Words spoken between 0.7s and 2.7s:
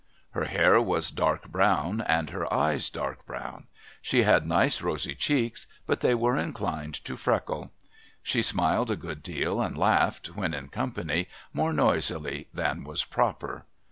was dark brown and her